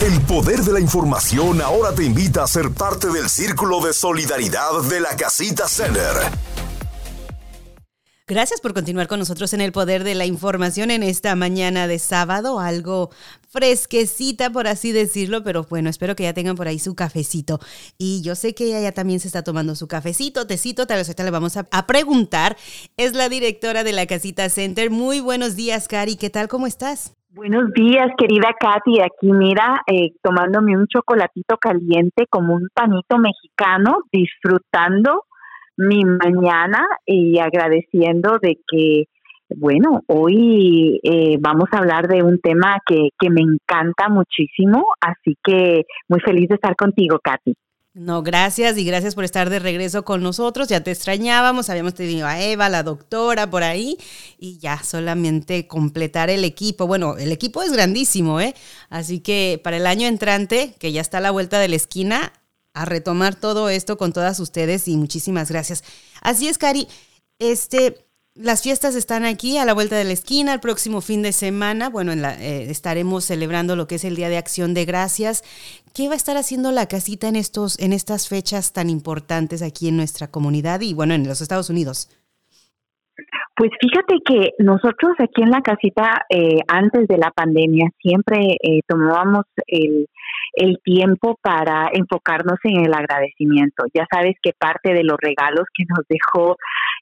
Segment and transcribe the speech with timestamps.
[0.00, 4.82] El poder de la información ahora te invita a ser parte del círculo de solidaridad
[4.88, 6.14] de la Casita Center.
[8.28, 11.98] Gracias por continuar con nosotros en el poder de la información en esta mañana de
[11.98, 13.10] sábado, algo
[13.48, 17.58] fresquecita por así decirlo, pero bueno, espero que ya tengan por ahí su cafecito.
[17.96, 21.08] Y yo sé que ella ya también se está tomando su cafecito, tecito, tal vez
[21.08, 22.56] ahorita le vamos a, a preguntar.
[22.98, 24.90] Es la directora de la Casita Center.
[24.90, 26.48] Muy buenos días, Cari, ¿qué tal?
[26.48, 27.17] ¿Cómo estás?
[27.30, 29.00] Buenos días, querida Katy.
[29.02, 35.24] Aquí, mira, eh, tomándome un chocolatito caliente como un panito mexicano, disfrutando
[35.76, 39.04] mi mañana y agradeciendo de que,
[39.54, 45.36] bueno, hoy eh, vamos a hablar de un tema que, que me encanta muchísimo, así
[45.44, 47.54] que muy feliz de estar contigo, Katy.
[47.94, 50.68] No, gracias y gracias por estar de regreso con nosotros.
[50.68, 53.98] Ya te extrañábamos, habíamos tenido a Eva, la doctora, por ahí,
[54.38, 56.86] y ya solamente completar el equipo.
[56.86, 58.54] Bueno, el equipo es grandísimo, ¿eh?
[58.88, 62.32] Así que para el año entrante, que ya está a la vuelta de la esquina,
[62.72, 65.82] a retomar todo esto con todas ustedes y muchísimas gracias.
[66.20, 66.86] Así es, Cari.
[67.40, 68.07] Este,
[68.40, 70.54] las fiestas están aquí a la vuelta de la esquina.
[70.54, 74.38] El próximo fin de semana, bueno, eh, estaremos celebrando lo que es el Día de
[74.38, 75.42] Acción de Gracias.
[75.94, 79.88] ¿Qué va a estar haciendo la casita en, estos, en estas fechas tan importantes aquí
[79.88, 82.08] en nuestra comunidad y, bueno, en los Estados Unidos?
[83.56, 88.82] Pues fíjate que nosotros aquí en la casita, eh, antes de la pandemia, siempre eh,
[88.86, 90.06] tomábamos el,
[90.54, 93.84] el tiempo para enfocarnos en el agradecimiento.
[93.94, 96.56] Ya sabes que parte de los regalos que nos dejó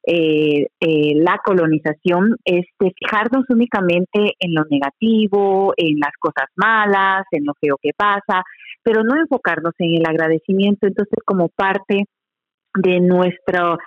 [0.06, 7.44] eh, la colonización es de fijarnos únicamente en lo negativo, en las cosas malas, en
[7.44, 8.42] lo feo que pasa,
[8.83, 10.86] pero no enfocarnos en el agradecimiento.
[10.86, 12.05] Entonces, como parte
[12.74, 13.78] de nuestro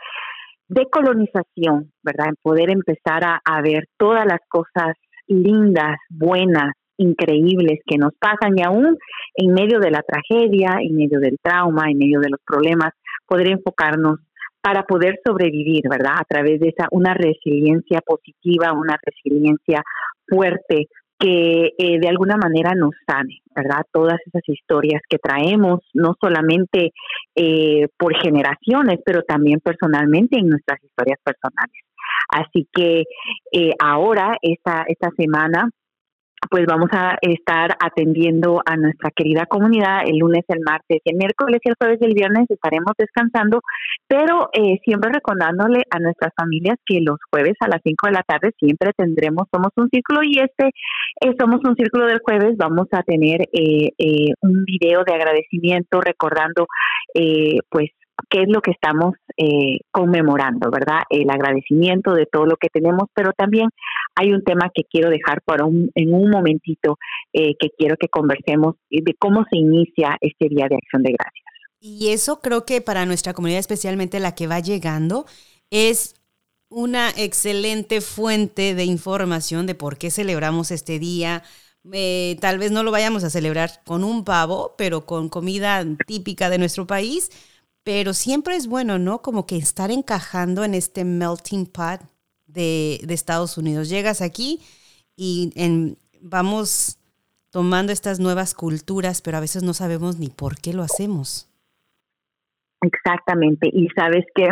[0.70, 2.28] decolonización, ¿verdad?
[2.30, 4.96] En poder empezar a, ver todas las cosas
[5.28, 8.98] lindas, buenas, increíbles que nos pasan y aún
[9.36, 12.94] en medio de la tragedia, en medio del trauma, en medio de los problemas,
[13.26, 14.20] poder enfocarnos
[14.62, 16.16] para poder sobrevivir, ¿verdad?
[16.18, 19.82] A través de esa una resiliencia positiva, una resiliencia
[20.28, 20.88] fuerte
[21.20, 23.82] que eh, de alguna manera nos sane, ¿verdad?
[23.92, 26.92] Todas esas historias que traemos, no solamente
[27.36, 31.84] eh, por generaciones, pero también personalmente en nuestras historias personales.
[32.30, 33.04] Así que
[33.52, 35.70] eh, ahora, esta, esta semana,
[36.50, 41.60] pues vamos a estar atendiendo a nuestra querida comunidad el lunes, el martes el miércoles
[41.64, 43.62] y el jueves y el viernes estaremos descansando,
[44.08, 48.24] pero eh, siempre recordándole a nuestras familias que los jueves a las 5 de la
[48.24, 50.72] tarde siempre tendremos Somos un Círculo y este
[51.22, 53.90] eh, Somos un Círculo del jueves vamos a tener eh,
[54.42, 56.68] un video de agradecimiento recordando
[57.70, 57.90] pues
[58.30, 61.04] qué es lo que estamos eh, conmemorando, ¿verdad?
[61.10, 63.70] El agradecimiento de todo lo que tenemos, pero también
[64.20, 66.98] hay un tema que quiero dejar para un, en un momentito
[67.32, 71.46] eh, que quiero que conversemos de cómo se inicia este Día de Acción de Gracias.
[71.80, 75.26] Y eso creo que para nuestra comunidad, especialmente la que va llegando,
[75.70, 76.16] es
[76.70, 81.44] una excelente fuente de información de por qué celebramos este día.
[81.94, 86.50] Eh, tal vez no lo vayamos a celebrar con un pavo, pero con comida típica
[86.50, 87.30] de nuestro país
[87.82, 89.24] pero siempre es bueno, ¿no?
[89.24, 92.02] Como que estar encajando en este melting pot
[92.54, 93.90] de, Estados Unidos.
[93.90, 94.60] Llegas aquí
[95.16, 96.98] y en, vamos
[97.52, 101.50] tomando estas nuevas culturas, pero a veces no sabemos ni por qué lo hacemos.
[102.82, 103.70] Exactamente.
[103.72, 104.48] Y sabes que,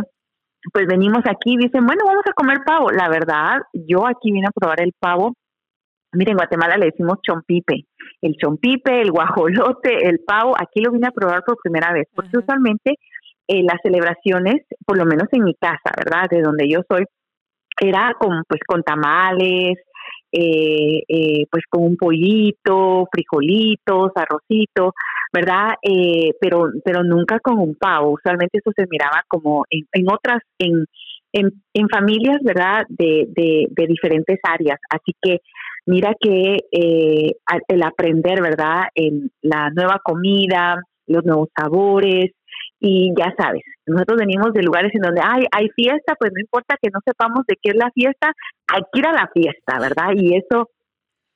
[0.74, 2.91] pues venimos aquí y dicen, bueno, vamos a comer pavo.
[2.91, 5.34] La verdad, yo aquí vine a probar el pavo.
[6.13, 7.86] Miren, en Guatemala le decimos chompipe.
[8.22, 12.38] El chompipe, el guajolote, el pavo, aquí lo vine a probar por primera vez, porque
[12.38, 12.96] usualmente
[13.47, 16.28] eh, las celebraciones, por lo menos en mi casa, ¿verdad?
[16.30, 17.06] De donde yo soy,
[17.79, 19.77] era con, pues, con tamales,
[20.31, 24.93] eh, eh, pues con un pollito, frijolitos, arrocito,
[25.31, 25.75] ¿verdad?
[26.39, 28.11] pero, pero nunca con un pavo.
[28.11, 30.85] Usualmente eso se miraba como en, en otras, en,
[31.33, 32.83] en, en, familias, ¿verdad?
[32.89, 34.79] De, de, diferentes áreas.
[34.89, 35.39] Así que
[35.85, 38.83] mira que el aprender, ¿verdad?
[38.95, 42.31] En la nueva comida, los nuevos sabores,
[42.79, 46.89] y ya sabes, nosotros venimos de lugares en donde hay, fiesta, pues no importa que
[46.94, 48.33] no sepamos de qué es la fiesta,
[48.68, 50.13] hay que ir a la fiesta, ¿verdad?
[50.15, 50.69] Y eso,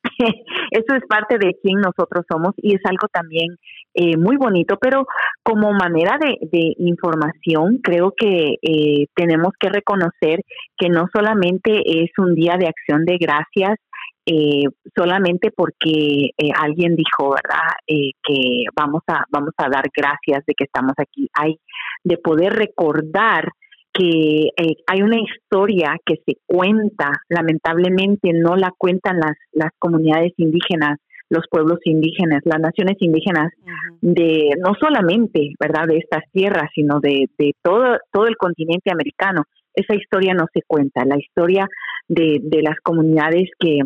[0.72, 3.56] eso es parte de quién nosotros somos y es algo también
[3.94, 5.06] eh, muy bonito, pero
[5.44, 10.42] como manera de, de información, creo que eh, tenemos que reconocer
[10.78, 13.78] que no solamente es un día de acción de gracias,
[14.26, 14.66] eh,
[14.96, 20.54] solamente porque eh, alguien dijo, ¿verdad?, eh, que vamos a, vamos a dar gracias de
[20.54, 21.28] que estamos aquí.
[21.34, 21.60] Hay
[22.04, 23.50] de poder recordar
[23.94, 24.50] que
[24.88, 30.98] hay una historia que se cuenta, lamentablemente no la cuentan las, las comunidades indígenas
[31.32, 33.54] los pueblos indígenas, las naciones indígenas
[34.02, 39.44] de no solamente, ¿verdad?, de estas tierras, sino de, de todo, todo el continente americano.
[39.74, 41.70] Esa historia no se cuenta, la historia
[42.10, 43.80] de, de las comunidades que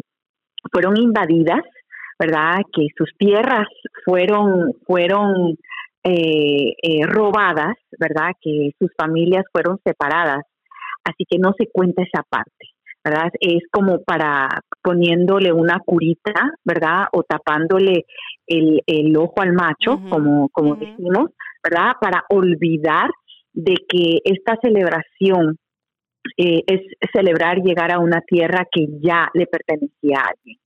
[0.71, 1.61] fueron invadidas,
[2.19, 3.67] ¿verdad?, que sus tierras
[4.05, 5.57] fueron, fueron
[6.03, 10.43] eh, eh, robadas, ¿verdad?, que sus familias fueron separadas.
[11.03, 12.75] Así que no se cuenta esa parte.
[13.05, 13.29] ¿verdad?
[13.39, 14.49] Es como para
[14.81, 16.33] poniéndole una curita,
[16.63, 17.05] ¿verdad?
[17.13, 18.05] O tapándole
[18.47, 21.29] el, el ojo al macho, como, como decimos,
[21.63, 21.93] ¿verdad?
[22.01, 23.11] Para olvidar
[23.53, 25.57] de que esta celebración
[26.37, 26.81] eh, es
[27.13, 30.57] celebrar llegar a una tierra que ya le pertenecía a alguien.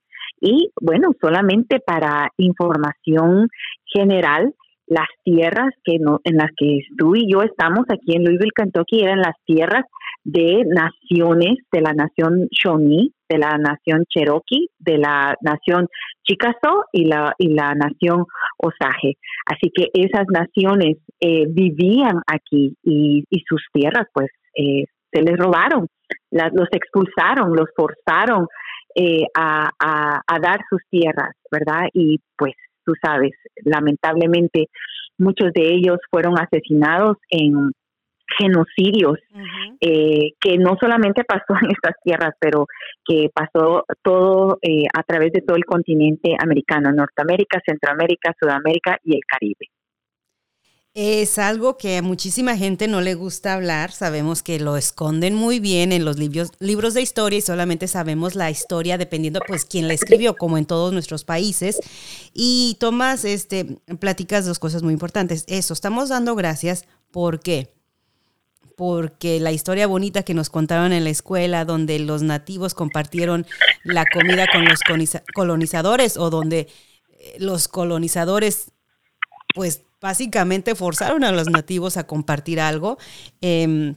[0.42, 3.50] Y bueno, solamente para información
[3.86, 4.54] general,
[4.88, 9.02] las tierras que no, en las que tú y yo estamos aquí en Louisville, Kentucky,
[9.02, 9.86] eran las tierras
[10.24, 15.88] de naciones, de la nación Shawnee, de la nación Cherokee, de la nación
[16.24, 18.26] Chickasaw y la, y la nación
[18.58, 19.18] Osage.
[19.46, 25.38] Así que esas naciones eh, vivían aquí y, y, sus tierras pues eh, se les
[25.38, 25.88] robaron,
[26.32, 28.48] los expulsaron, los forzaron
[28.96, 31.88] eh, a, a, a dar sus tierras, ¿verdad?
[31.94, 32.54] Y pues
[32.86, 33.32] tú sabes,
[33.64, 34.68] lamentablemente
[35.18, 37.72] muchos de ellos fueron asesinados en
[38.38, 39.18] genocidios
[39.82, 42.68] eh, que no solamente pasó en estas tierras, pero
[43.06, 49.16] que pasó todo eh, a través de todo el continente americano, Norteamérica, Centroamérica, Sudamérica y
[49.16, 49.68] el Caribe.
[50.96, 53.92] Es algo que a muchísima gente no le gusta hablar.
[53.92, 58.36] Sabemos que lo esconden muy bien en los libros, libros de historia y solamente sabemos
[58.36, 61.80] la historia dependiendo pues quién la escribió, como en todos nuestros países.
[62.34, 63.66] Y Tomás, este,
[64.00, 65.46] platicas dos cosas muy importantes.
[65.48, 66.86] Eso, estamos dando gracias.
[67.12, 67.74] ¿Por qué?
[68.80, 73.46] porque la historia bonita que nos contaron en la escuela, donde los nativos compartieron
[73.84, 74.80] la comida con los
[75.36, 76.70] colonizadores o donde
[77.10, 78.72] eh, los colonizadores,
[79.54, 82.98] pues básicamente forzaron a los nativos a compartir algo.
[83.42, 83.96] Em,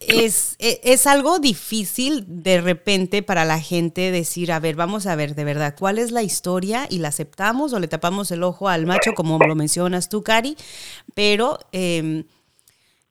[0.00, 5.14] es, e, es, algo difícil de repente para la gente decir, a ver, vamos a
[5.14, 8.68] ver de verdad cuál es la historia y la aceptamos o le tapamos el ojo
[8.68, 10.56] al macho, como lo mencionas tú, Cari,
[11.14, 12.24] pero eh,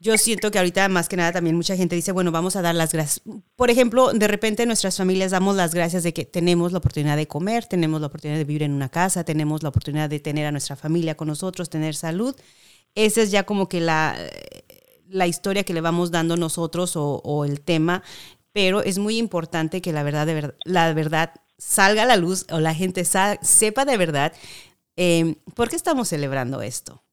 [0.04, 2.76] yo siento que ahorita más que nada también mucha gente dice, bueno, vamos a dar
[2.76, 3.22] las gracias.
[3.56, 7.26] Por ejemplo, de repente nuestras familias damos las gracias de que tenemos la oportunidad de
[7.26, 10.52] comer, tenemos la oportunidad de vivir en una casa, tenemos la oportunidad de tener a
[10.52, 12.36] nuestra familia con nosotros, tener salud.
[12.96, 14.18] Esa es ya como que la,
[15.08, 18.04] la historia que le vamos dando nosotros o, el tema,
[18.52, 22.46] pero es muy importante que la verdad, de verdad, la verdad salga a la luz
[22.52, 24.34] o la gente sepa de verdad
[24.98, 27.06] eh, por qué estamos celebrando esto.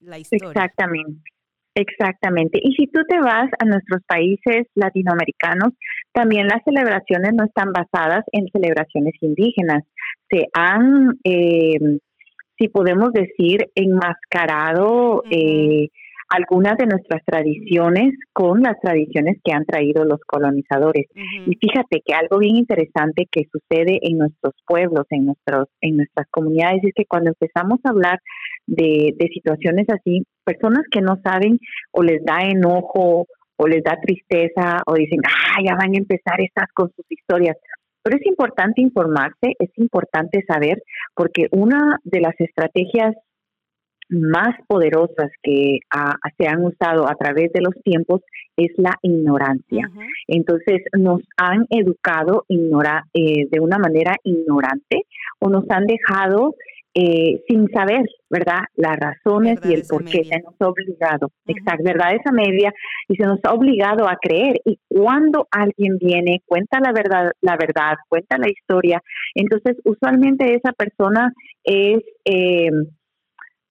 [0.00, 1.35] Exactamente.
[1.76, 2.58] Exactamente.
[2.62, 5.74] Y si tú te vas a nuestros países latinoamericanos,
[6.12, 9.84] también las celebraciones no están basadas en celebraciones indígenas.
[10.30, 11.98] Se han, eh,
[12.58, 15.88] si podemos decir, enmascarado eh,
[16.30, 21.06] algunas de nuestras tradiciones con las tradiciones que han traído los colonizadores.
[21.14, 26.26] Y fíjate que algo bien interesante que sucede en nuestros pueblos, en nuestros, en nuestras
[26.30, 28.18] comunidades, es que cuando empezamos a hablar
[28.66, 31.58] de, de situaciones así, personas que no saben
[31.92, 33.26] o les da enojo
[33.56, 37.56] o les da tristeza o dicen, ah, ya van a empezar estas con sus historias.
[38.02, 40.82] Pero es importante informarse, es importante saber,
[41.14, 43.14] porque una de las estrategias
[44.08, 45.78] más poderosas que
[46.38, 48.20] se han usado a través de los tiempos
[48.56, 49.88] es la ignorancia.
[50.28, 55.02] Entonces nos han educado ignora, eh, de una manera ignorante
[55.40, 56.54] o nos han dejado
[56.98, 58.60] eh, sin saber, ¿verdad?
[58.74, 62.72] Las razones y el por qué se nos ha obligado, exacto, verdad esa media,
[63.06, 64.62] y se nos ha obligado a creer.
[64.64, 69.02] Y cuando alguien viene, cuenta la verdad, la verdad, cuenta la historia,
[69.34, 71.34] entonces usualmente esa persona
[71.64, 72.70] es eh,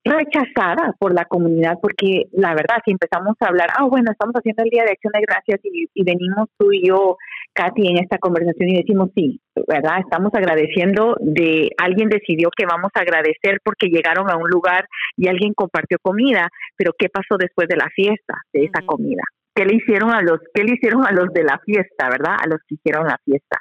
[0.05, 4.63] rechazada por la comunidad, porque la verdad, si empezamos a hablar, ah, bueno, estamos haciendo
[4.63, 7.17] el Día de Acción de Gracias y, y venimos tú y yo,
[7.53, 9.99] Katy, en esta conversación y decimos, sí, ¿verdad?
[9.99, 15.27] Estamos agradeciendo de alguien decidió que vamos a agradecer porque llegaron a un lugar y
[15.27, 19.23] alguien compartió comida, pero ¿qué pasó después de la fiesta, de esa comida?
[19.55, 22.35] ¿Qué le hicieron a los, qué le hicieron a los de la fiesta, verdad?
[22.43, 23.59] A los que hicieron la fiesta.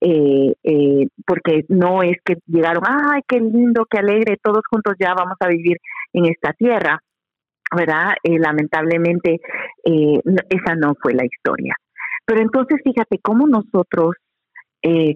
[0.00, 5.14] Eh, eh, porque no es que llegaron, ay, qué lindo, qué alegre, todos juntos ya
[5.14, 5.78] vamos a vivir
[6.12, 7.00] en esta tierra,
[7.74, 8.14] ¿verdad?
[8.22, 9.40] Eh, lamentablemente
[9.84, 11.74] esa no fue la historia.
[12.26, 14.16] Pero entonces fíjate cómo nosotros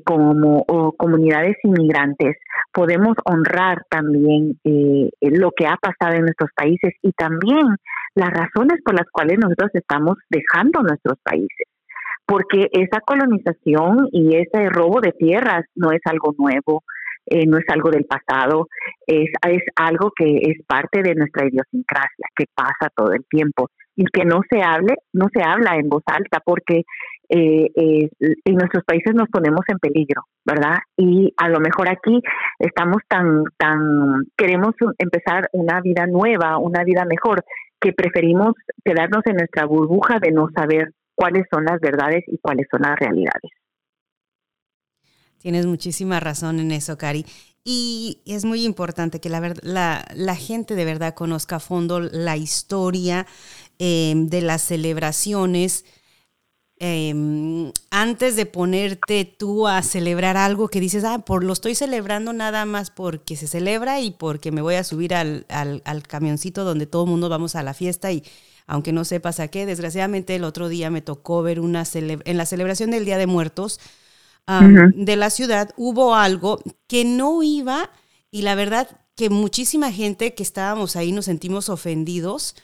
[0.05, 0.65] como
[0.97, 2.37] comunidades inmigrantes
[2.73, 7.77] podemos honrar también lo que ha pasado en nuestros países y también
[8.17, 11.69] las razones por las cuales nosotros estamos dejando nuestros países
[12.31, 16.85] porque esa colonización y ese robo de tierras no es algo nuevo.
[17.27, 18.67] eh, no es algo del pasado,
[19.07, 24.05] es, es algo que es parte de nuestra idiosincrasia, que pasa todo el tiempo y
[24.07, 26.83] que no se hable, no se habla en voz alta porque
[27.29, 27.69] eh,
[28.19, 30.79] en nuestros países nos ponemos en peligro, ¿verdad?
[30.97, 32.21] Y a lo mejor aquí
[32.59, 37.45] estamos tan, tan, queremos empezar una vida nueva, una vida mejor,
[37.81, 42.67] que preferimos quedarnos en nuestra burbuja de no saber cuáles son las verdades y cuáles
[42.71, 43.51] son las realidades.
[45.37, 47.27] Tienes muchísima razón en eso, Cari.
[47.63, 52.39] Y es muy importante que la, la, la gente de verdad conozca a fondo la
[52.39, 53.27] historia
[53.79, 55.85] eh, de las celebraciones.
[56.79, 62.33] Em, antes de ponerte tú a celebrar algo que dices, ah, por lo estoy celebrando
[62.33, 66.65] nada más porque se celebra y porque me voy a subir al, al, al camioncito
[66.65, 68.23] donde todo el mundo vamos a la fiesta y
[68.71, 72.47] aunque no sepas a qué, desgraciadamente el otro día me tocó ver una en la
[72.47, 73.81] celebración del Día de Muertos,
[74.47, 77.91] de la ciudad, hubo algo que no iba
[78.31, 82.55] y la verdad que muchísima gente que estábamos ahí nos sentimos ofendidos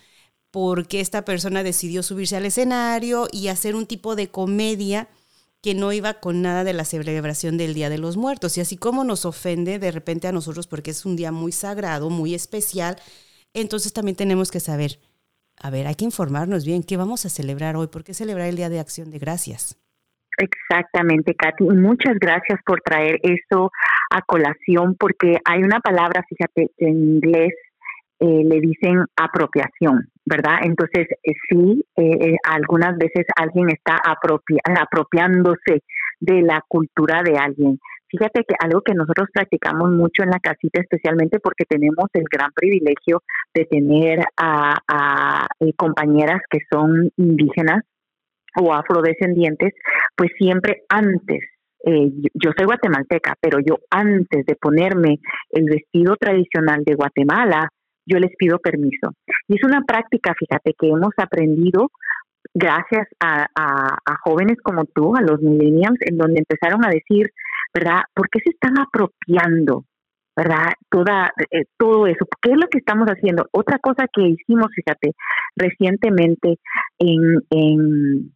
[0.52, 5.08] porque esta persona decidió subirse al escenario y hacer un tipo de comedia
[5.60, 8.56] que no iba con nada de la celebración del Día de los Muertos.
[8.56, 12.10] Y así como nos ofende de repente a nosotros porque es un día muy sagrado,
[12.10, 12.96] muy especial,
[13.54, 15.00] entonces también tenemos que saber,
[15.62, 17.86] a ver, hay que informarnos bien, ¿qué vamos a celebrar hoy?
[17.88, 19.78] ¿Por qué celebrar el Día de Acción de Gracias?
[20.38, 21.64] Exactamente, Katy.
[21.64, 23.70] Muchas gracias por traer eso
[24.10, 27.54] a colación, porque hay una palabra, fíjate, que en inglés
[28.20, 30.58] eh, le dicen apropiación, ¿verdad?
[30.62, 35.82] Entonces, eh, sí, eh, algunas veces alguien está apropiándose
[36.20, 37.78] de la cultura de alguien.
[38.08, 42.50] Fíjate que algo que nosotros practicamos mucho en la casita, especialmente porque tenemos el gran
[42.52, 43.22] privilegio
[43.54, 45.46] de tener a
[45.76, 47.82] compañeras que son indígenas,
[48.56, 49.74] o afrodescendientes,
[50.16, 51.40] pues siempre antes,
[51.84, 55.18] eh, yo soy guatemalteca, pero yo antes de ponerme
[55.50, 57.68] el vestido tradicional de Guatemala,
[58.06, 59.12] yo les pido permiso.
[59.48, 61.90] Y es una práctica, fíjate, que hemos aprendido
[62.54, 63.46] gracias a,
[64.24, 67.30] jóvenes como tú, a los millennials, en donde empezaron a decir,
[67.74, 68.00] ¿verdad?
[68.14, 69.84] ¿Por qué se están apropiando?
[70.36, 70.72] ¿Verdad?
[70.90, 72.26] Toda, eh, todo eso.
[72.42, 73.48] ¿Qué es lo que estamos haciendo?
[73.52, 75.14] Otra cosa que hicimos, fíjate,
[75.56, 76.58] recientemente
[76.98, 78.32] en, en,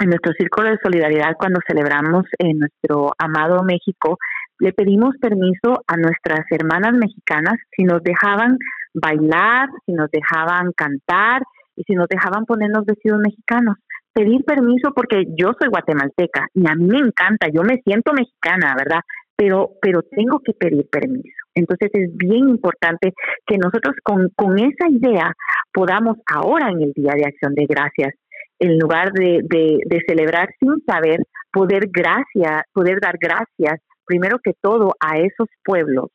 [0.00, 4.18] en nuestro círculo de solidaridad cuando celebramos en nuestro amado México,
[4.58, 8.58] le pedimos permiso a nuestras hermanas mexicanas si nos dejaban
[8.94, 11.42] bailar, si nos dejaban cantar
[11.76, 13.76] y si nos dejaban ponernos vestidos mexicanos.
[14.12, 18.74] Pedir permiso porque yo soy guatemalteca y a mí me encanta, yo me siento mexicana,
[18.76, 19.00] ¿verdad?
[19.36, 21.34] Pero, pero tengo que pedir permiso.
[21.54, 23.12] Entonces es bien importante
[23.46, 25.32] que nosotros con, con esa idea
[25.72, 28.14] podamos ahora en el Día de Acción de Gracias
[28.62, 31.18] en lugar de, de, celebrar sin saber,
[31.52, 36.10] poder gracias, poder dar gracias primero que todo a esos pueblos,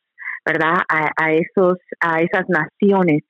[0.46, 0.76] ¿verdad?
[0.88, 3.22] A, esos, a esas naciones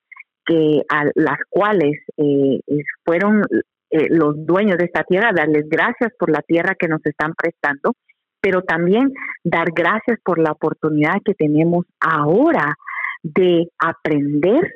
[0.46, 2.60] que a las cuales eh,
[3.04, 3.42] fueron
[3.90, 7.92] eh, los dueños de esta tierra, darles gracias por la tierra que nos están prestando,
[8.40, 9.12] pero también
[9.44, 12.76] dar gracias por la oportunidad que tenemos ahora
[13.22, 14.74] de aprender,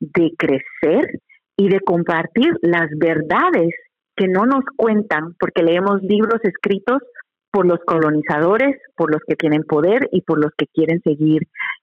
[0.00, 1.20] de crecer
[1.56, 3.70] y de compartir las verdades
[4.16, 7.02] que no nos cuentan, porque leemos libros escritos
[7.50, 11.42] por los colonizadores, por los que tienen poder y por los que quieren seguir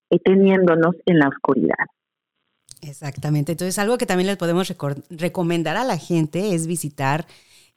[0.09, 1.85] eh, teniéndonos en la oscuridad.
[2.81, 3.53] Exactamente.
[3.53, 4.73] Entonces, algo que también les podemos
[5.09, 7.27] recomendar a la gente es visitar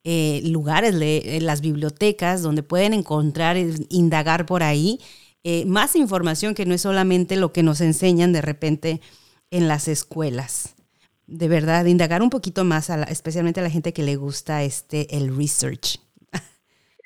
[0.02, 3.56] eh, lugares, eh, las bibliotecas, donde pueden encontrar,
[3.88, 5.00] indagar por ahí
[5.66, 9.02] más información que no es solamente lo que nos enseñan de repente
[9.50, 10.74] en las escuelas
[11.26, 15.16] de verdad, indagar un poquito más, a especialmente a la gente que le gusta este
[15.16, 15.98] el research.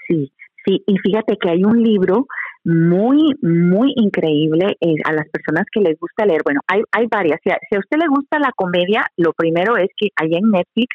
[0.06, 0.32] Sí,
[0.64, 2.26] sí, y fíjate que hay un libro
[2.68, 6.42] muy, muy increíble eh, a las personas que les gusta leer.
[6.44, 7.40] Bueno, hay, hay varias.
[7.42, 10.50] Si a, si a, usted le gusta la comedia, lo primero es que ahí en
[10.50, 10.94] Netflix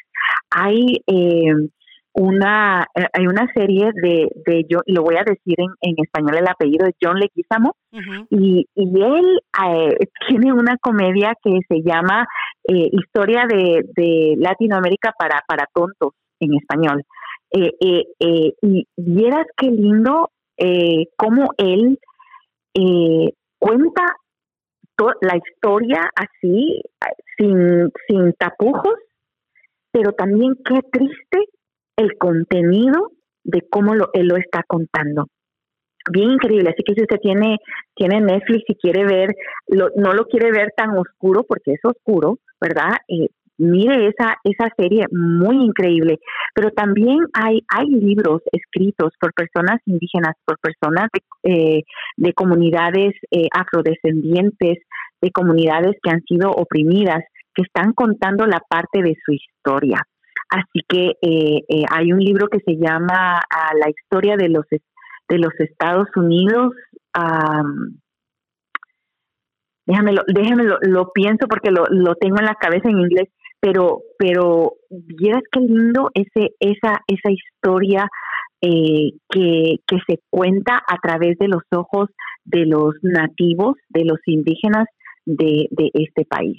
[0.50, 1.52] hay eh,
[2.12, 6.46] una hay una serie de, de yo lo voy a decir en, en español el
[6.46, 7.74] apellido de John Leguizamo
[8.30, 9.96] y, y él eh,
[10.28, 12.28] tiene una comedia que se llama
[12.68, 17.02] eh, Historia de, de, Latinoamérica para para tontos en español
[17.50, 20.30] y vieras qué lindo
[21.16, 21.98] cómo él
[23.58, 24.02] cuenta
[25.20, 26.82] la historia así
[27.36, 28.94] sin sin tapujos
[29.94, 31.38] pero también qué triste
[31.96, 33.12] el contenido
[33.44, 35.26] de cómo lo, él lo está contando.
[36.10, 37.58] Bien increíble, así que si usted tiene,
[37.94, 39.30] tiene Netflix y quiere ver,
[39.68, 42.96] lo, no lo quiere ver tan oscuro, porque es oscuro, ¿verdad?
[43.06, 46.18] Eh, mire esa, esa serie muy increíble.
[46.54, 51.84] Pero también hay, hay libros escritos por personas indígenas, por personas de,
[52.22, 54.78] eh, comunidades eh, afrodescendientes,
[55.20, 57.22] de comunidades que han sido oprimidas,
[57.54, 59.98] que están contando la parte de su historia.
[60.50, 63.40] Así que eh, hay un libro que se llama
[63.80, 66.72] La historia de los, de los Estados Unidos.
[69.86, 73.28] déjame, lo, déjame lo, pienso porque lo, lo tengo en la cabeza en inglés
[73.64, 78.06] pero, pero vieras qué lindo ese, esa, esa historia
[78.60, 82.10] eh, que, que se cuenta a través de los ojos
[82.44, 84.84] de los nativos, de los indígenas
[85.24, 86.58] de, de este país.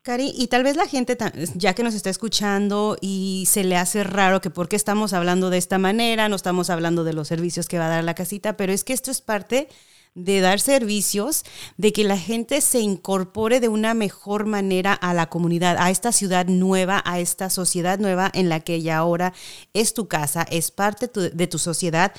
[0.00, 1.14] Cari, y tal vez la gente,
[1.56, 5.50] ya que nos está escuchando y se le hace raro que por qué estamos hablando
[5.50, 8.56] de esta manera, no estamos hablando de los servicios que va a dar la casita,
[8.56, 9.68] pero es que esto es parte
[10.14, 11.44] de dar servicios,
[11.76, 16.12] de que la gente se incorpore de una mejor manera a la comunidad, a esta
[16.12, 19.32] ciudad nueva, a esta sociedad nueva en la que ya ahora
[19.72, 22.12] es tu casa, es parte de tu sociedad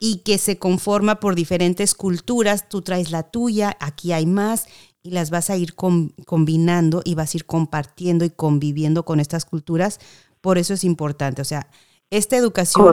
[0.00, 4.66] y que se conforma por diferentes culturas, tú traes la tuya, aquí hay más
[5.02, 9.44] y las vas a ir combinando y vas a ir compartiendo y conviviendo con estas
[9.44, 10.00] culturas.
[10.40, 11.68] Por eso es importante, o sea,
[12.10, 12.92] esta educación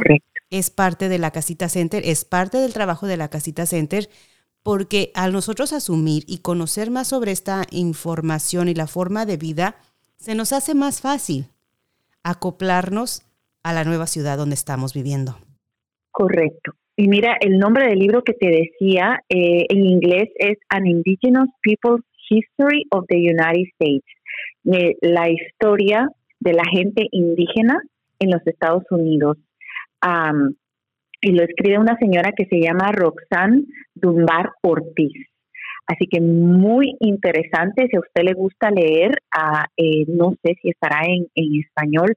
[0.50, 4.10] es parte de la Casita Center, es parte del trabajo de la Casita Center
[4.66, 9.76] porque al nosotros asumir y conocer más sobre esta información y la forma de vida,
[10.16, 11.46] se nos hace más fácil
[12.24, 13.22] acoplarnos
[13.62, 15.38] a la nueva ciudad donde estamos viviendo.
[16.10, 16.72] Correcto.
[16.96, 21.50] Y mira, el nombre del libro que te decía eh, en inglés es An Indigenous
[21.62, 24.06] People's History of the United States,
[24.66, 27.80] eh, la historia de la gente indígena
[28.18, 29.38] en los Estados Unidos
[31.22, 33.64] y lo escribe una señora que se llama Roxanne
[33.96, 35.28] Dunbar Ortiz.
[35.88, 40.70] Así que muy interesante, si a usted le gusta leer, ah, eh, no sé si
[40.70, 42.16] estará en, español.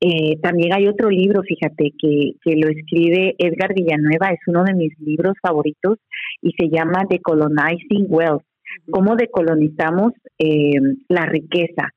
[0.00, 4.74] Eh, también hay otro libro, fíjate, que, que, lo escribe Edgar Villanueva, es uno de
[4.74, 5.98] mis libros favoritos
[6.42, 8.42] y se llama Decolonizing Wealth,
[8.90, 10.72] cómo decolonizamos eh,
[11.08, 11.90] la riqueza.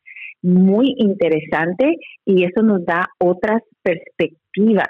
[0.44, 4.88] Muy interesante y eso nos da otras perspectivas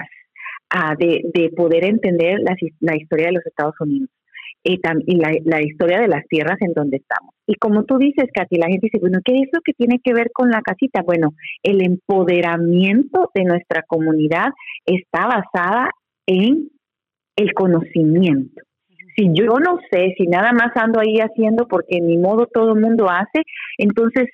[1.00, 4.10] de, de, poder entender la, historia de los Estados Unidos
[4.64, 4.80] y,
[5.18, 7.34] la, la, historia de las tierras en donde estamos.
[7.46, 10.14] Y como tú dices, Katy, la gente dice, bueno, ¿qué es lo que tiene que
[10.14, 11.02] ver con la casita?
[11.04, 11.30] Bueno,
[11.64, 14.48] el empoderamiento de nuestra comunidad
[14.86, 15.92] está basada
[16.26, 16.70] en
[17.38, 18.62] el conocimiento.
[19.16, 22.82] Si yo no sé, si nada más ando ahí haciendo porque ni modo todo el
[22.82, 23.44] mundo hace,
[23.78, 24.28] entonces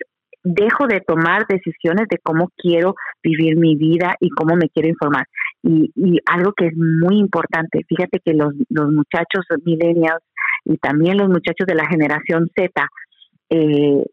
[0.44, 5.26] dejo de tomar decisiones de cómo quiero vivir mi vida y cómo me quiero informar.
[5.64, 10.24] Y, y algo que es muy importante, fíjate que los, los muchachos millennials
[10.66, 12.88] y también los muchachos de la generación Z,
[13.50, 14.06] eh,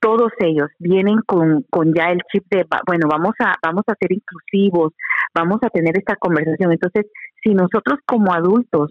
[0.00, 4.12] todos ellos vienen con, con ya el chip de, bueno, vamos a, vamos a ser
[4.12, 4.92] inclusivos,
[5.34, 6.72] vamos a tener esta conversación.
[6.72, 7.06] Entonces,
[7.42, 8.90] si nosotros como adultos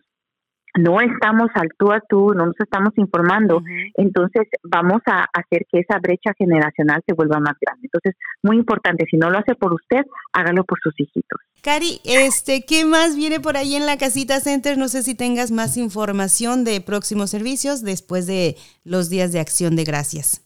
[0.77, 3.61] no estamos al tú a tú, no nos estamos informando,
[3.95, 7.83] entonces vamos a hacer que esa brecha generacional se vuelva más grande.
[7.83, 11.39] Entonces, muy importante, si no lo hace por usted, hágalo por sus hijitos.
[11.61, 14.77] Cari, este, ¿qué más viene por ahí en la Casita Center?
[14.77, 19.75] No sé si tengas más información de próximos servicios después de los días de acción
[19.75, 20.45] de gracias.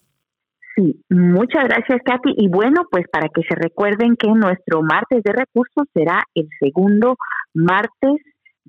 [0.76, 2.36] Sí, muchas gracias, Katy.
[2.38, 7.15] Y bueno, pues para que se recuerden que nuestro martes de recursos será el segundo
[7.54, 8.15] martes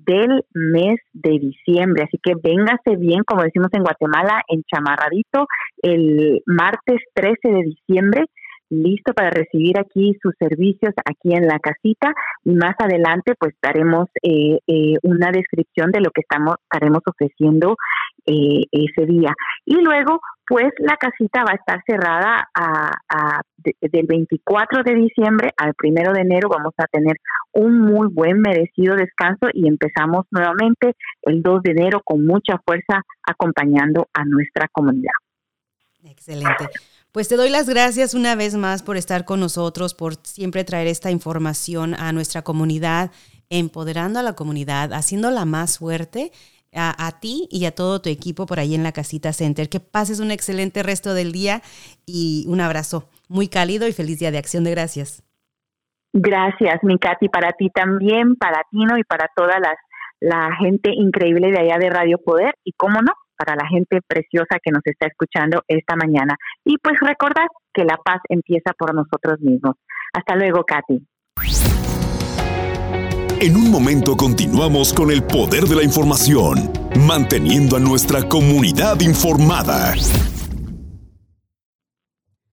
[0.05, 2.03] del mes de diciembre.
[2.03, 5.47] Así que véngase bien, como decimos en Guatemala, en chamarradito,
[5.81, 8.25] el martes 13 de diciembre,
[8.71, 12.13] listo para recibir aquí sus servicios aquí en la casita
[12.45, 17.75] y más adelante pues daremos eh, eh, una descripción de lo que estamos estaremos ofreciendo
[18.25, 19.33] eh, ese día.
[19.65, 20.19] Y luego
[20.51, 26.21] pues la casita va a estar cerrada a, del 24 de diciembre al 1 de
[26.21, 26.49] enero.
[26.49, 27.15] Vamos a tener
[27.53, 33.01] un muy buen merecido descanso y empezamos nuevamente el 2 de enero con mucha fuerza
[33.25, 35.13] acompañando a nuestra comunidad.
[36.03, 36.67] Excelente.
[37.13, 40.87] Pues te doy las gracias una vez más por estar con nosotros, por siempre traer
[40.87, 43.11] esta información a nuestra comunidad,
[43.49, 46.33] empoderando a la comunidad, haciéndola más fuerte
[46.73, 49.69] a, ti y a todo tu equipo por ahí en la Casita Center.
[49.69, 51.61] Que pases un excelente resto del día
[52.05, 55.23] y un abrazo muy cálido y feliz Día de Acción de Gracias.
[56.13, 59.75] Gracias, mi Katy, para ti también, para Tino y para toda las,
[60.19, 64.59] la gente increíble de allá de Radio Poder y, cómo no, para la gente preciosa
[64.61, 66.35] que nos está escuchando esta mañana.
[66.65, 69.75] Y pues recordad que la paz empieza por nosotros mismos.
[70.13, 71.07] Hasta luego, Katy.
[73.41, 76.71] En un momento continuamos con el poder de la información,
[77.07, 79.95] manteniendo a nuestra comunidad informada.